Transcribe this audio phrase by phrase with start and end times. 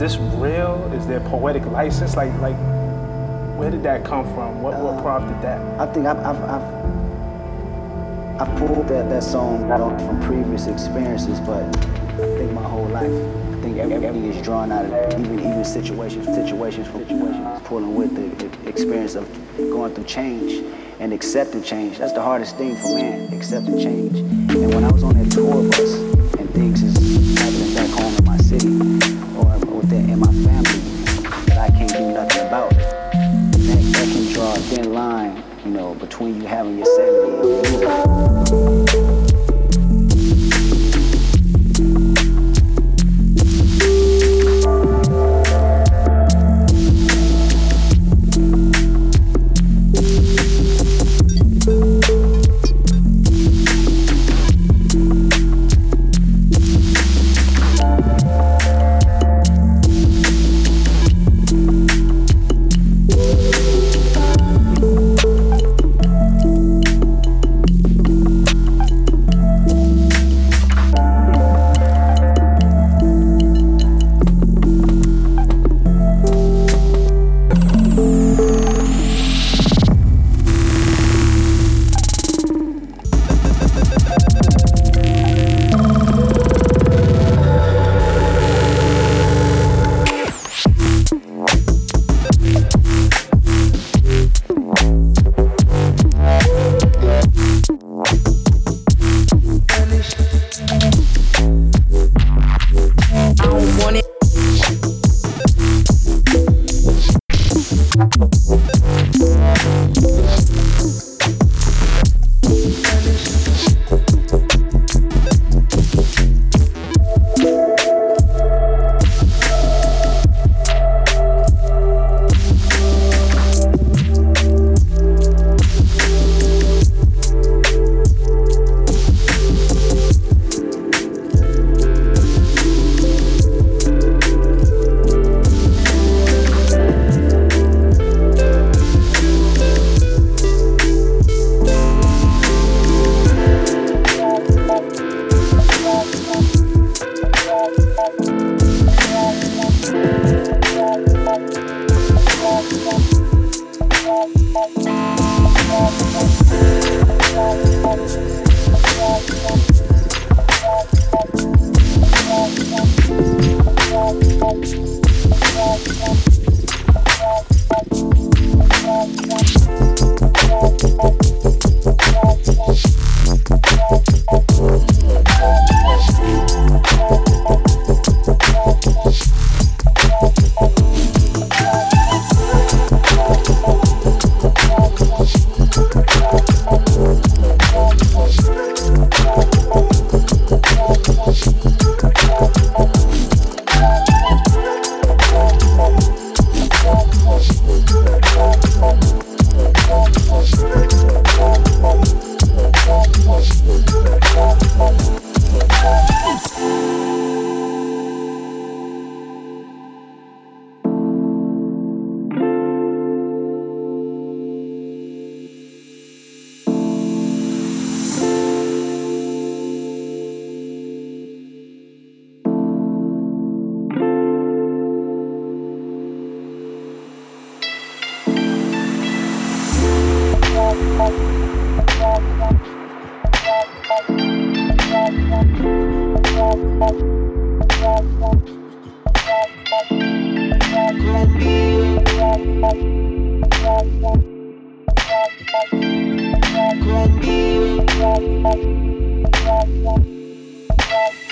[0.00, 0.90] this real?
[0.94, 2.16] Is there poetic license?
[2.16, 2.56] Like, like,
[3.58, 4.62] where did that come from?
[4.62, 5.60] What, what uh, prompted that?
[5.78, 12.38] I think I've, I've, I've, I've pulled that, that song from previous experiences, but I
[12.38, 13.12] think my whole life.
[13.12, 15.20] I think everything is drawn out of that.
[15.20, 19.28] Even even situations, situations, from situations, pulling with the experience of
[19.58, 20.64] going through change
[20.98, 21.98] and accepting change.
[21.98, 24.16] That's the hardest thing for man, accepting change.
[24.16, 25.94] And when I was on that tour bus
[26.40, 28.89] and things is happening back home in my city
[29.90, 30.29] gente,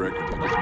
[0.00, 0.59] record.